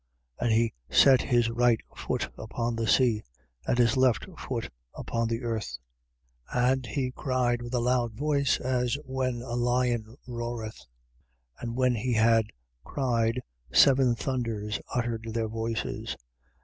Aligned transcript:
And 0.39 0.51
he 0.51 0.73
set 0.89 1.21
his 1.21 1.51
right 1.51 1.79
foot 1.95 2.27
upon 2.35 2.75
the 2.75 2.87
sea, 2.87 3.21
and 3.67 3.77
his 3.77 3.95
left 3.95 4.25
foot 4.35 4.67
upon 4.95 5.27
the 5.27 5.43
earth. 5.43 5.77
10:3. 6.51 6.71
And 6.71 6.85
he 6.87 7.11
cried 7.11 7.61
with 7.61 7.75
a 7.75 7.79
loud 7.79 8.15
voice 8.15 8.59
as 8.59 8.95
when 9.05 9.43
a 9.43 9.53
lion 9.53 10.17
roareth. 10.27 10.87
And 11.59 11.75
when 11.77 11.93
he 11.93 12.13
had 12.13 12.47
cried, 12.83 13.43
seven 13.71 14.15
thunders 14.15 14.79
uttered 14.95 15.25
their 15.35 15.47
voices. 15.47 16.17